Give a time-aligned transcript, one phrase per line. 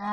[0.00, 0.06] 食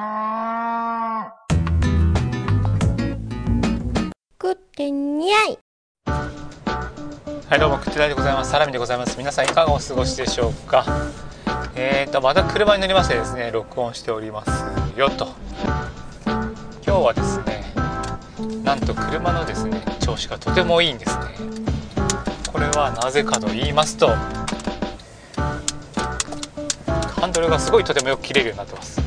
[4.51, 5.59] ってにゃい。
[6.07, 6.31] は
[7.55, 8.49] いどうも食ってないでございます。
[8.49, 9.15] サラミでございます。
[9.19, 10.83] 皆さんいかがお過ごしでしょうか？
[11.75, 14.49] えーとまた車に乗りましてですね録音しております
[14.99, 15.27] よと。
[16.25, 16.51] 今
[16.83, 17.63] 日はですね
[18.63, 21.25] なんと車のですね調子がとてもいいんですね。
[22.51, 24.07] これはなぜかと言いますと
[27.21, 28.99] ハンドルがすごいとてもよく切れるようになってます。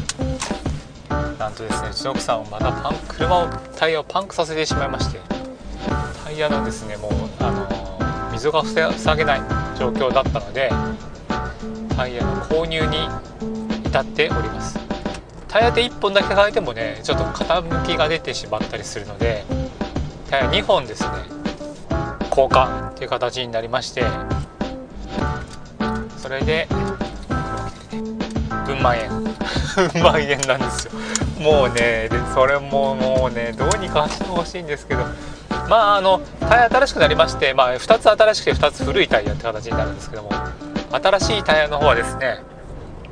[1.39, 5.21] なんとですねうちの奥さんはまたパン車をタイヤをパンクさせてしまいまして
[6.25, 9.41] タイヤのですねもうあの溝が塞げない
[9.79, 10.71] 状況だったので
[11.97, 13.09] タイヤの購入に
[13.87, 14.79] 至っております。
[15.49, 19.45] タイヤで1本だけ変えてもねちょっと傾きが出てしまったりするので
[20.31, 21.09] タイヤ2本ですね
[22.31, 24.05] 交換っていう形になりまして
[26.19, 26.69] それで
[28.79, 29.11] うん万円。
[29.11, 30.93] うん万円なんですよ。
[31.41, 35.05] もうねでそれももうねどうにかしてほしいんですけど。
[35.69, 40.31] まああのタイヤ新しくなりまして、まあ、2つ新しくて2つ古いタイヤって形になるんですけども。
[40.91, 42.41] 新しいタイヤの方はですね、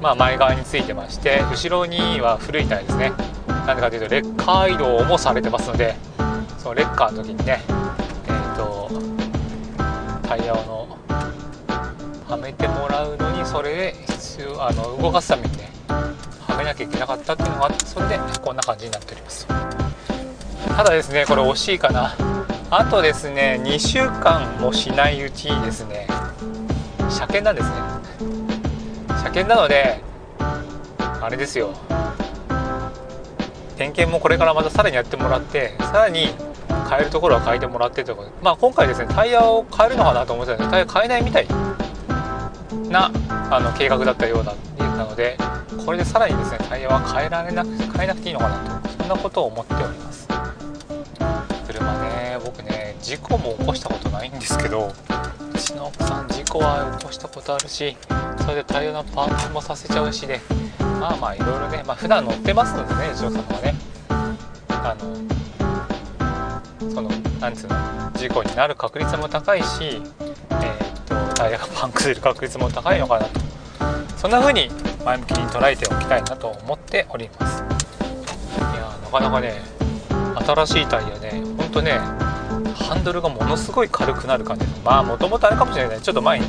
[0.01, 3.13] まあ、前側についてまして後ろには古いタイヤですね。
[3.67, 5.97] なんでかというとレッカー移動もされてますので
[6.59, 8.91] そのレッカーの時にねえっ、ー、と
[10.27, 10.99] タイヤをの
[12.29, 13.95] はめてもらうのにそれで
[14.37, 19.47] 必要あの動かすためにねはめなきゃいけなかったっていうのがあってそれでこんな感じになっております。
[19.47, 22.15] ただですねこれ惜しいかな。
[22.71, 26.07] あとですね2週間もしないうちにですね
[27.09, 27.77] 車検なんですね。
[29.23, 30.03] 車検なので
[30.99, 31.73] あれですよ。
[33.77, 36.29] 点検もこれからまたさらにやってもらってさらに
[36.91, 41.76] 変えるところは変えてもらってということでまあ今回ですねタイヤを変えるのかなと思ってたんですけどタイヤ変えないみたい。
[42.91, 43.11] な
[43.51, 44.55] あの計画だったような
[44.97, 45.37] なので
[45.85, 50.27] これでさらにですねタイヤは変えられな変えなくていいのかなとそんなことを思っております。
[51.67, 54.93] 車ね僕ね事故も起こしたことないんですけど
[55.55, 57.97] うちの奥さん事故は起こしたことあるし
[58.41, 60.41] それでタイヤのパンクもさせちゃうしで
[61.01, 63.75] まあまあいろいろねまあ普段乗ってますのでねうちのさんはね。
[64.87, 65.17] あの
[66.91, 67.77] そのなんつうの
[68.15, 70.96] 事故になる確率も高いしえー、
[71.37, 73.41] タイヤがパンクする確率も高いのかなと。
[74.17, 74.71] そんな風に
[75.05, 77.63] 前向きに捉えておきたいなと思っております。
[77.63, 77.63] い
[78.77, 79.61] やなかなかね
[80.47, 81.93] 新しいタイヤねほんとね
[82.75, 86.01] ハンドルがものすごい軽くなる感じまあもともとあれかもしれない。
[86.01, 86.47] ちょっと前の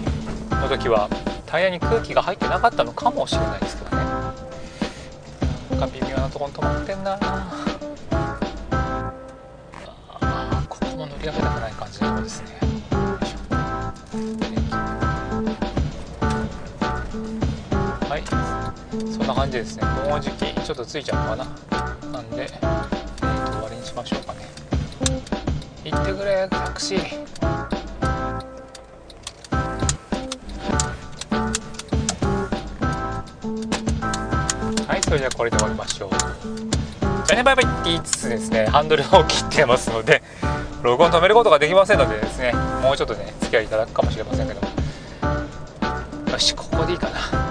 [0.70, 1.10] 時は
[1.46, 4.04] タイヤに空気が入ってなかったのかもしれないですけどね。
[5.72, 7.18] なんか微妙なとこに止まってんな。
[10.20, 12.67] あここも乗り上げたくない感じのとこですね。
[19.18, 19.84] そんな感じですね。
[20.08, 21.46] もうじきちょっとついちゃうかな。
[22.12, 24.40] なんで、えー、と終わりにしましょうかね。
[25.84, 27.00] 行ってくれタクシー。
[34.88, 36.10] はいそれではこれで終わりましょう。
[37.26, 40.22] じゃあねバイバイって言いつつですねハンドルを切ってますので
[40.84, 44.62] 録音止めることができませんのでですねもうちょっとね付き合いいただくかもしれませんけど。
[46.32, 47.47] よしここでいいかな。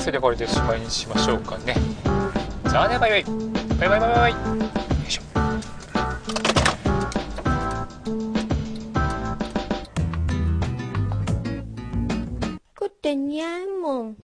[0.00, 1.74] それではこれでおしまいにしましょうかね。
[2.68, 3.24] じゃあねバイバイ。
[3.78, 4.32] バイバイバイバイ。
[4.32, 4.38] よ
[5.06, 5.22] いしょ。
[12.78, 14.16] 食ってにゃいもん